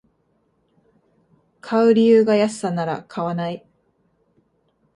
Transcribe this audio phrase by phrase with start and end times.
[1.61, 3.67] 買う理由が安さなら買わない